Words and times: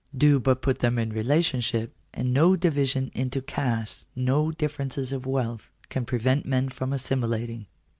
Do' 0.17 0.39
but 0.39 0.63
put 0.63 0.79
them 0.79 0.97
in 0.97 1.13
relationship, 1.13 1.93
and 2.11 2.33
no 2.33 2.55
division 2.55 3.11
into 3.13 3.39
castes, 3.39 4.07
no 4.15 4.49
j 4.49 4.55
differences 4.57 5.13
of 5.13 5.27
wealth, 5.27 5.69
can 5.89 6.05
prevent 6.05 6.43
men 6.43 6.69
from 6.69 6.91
assimilating. 6.91 7.67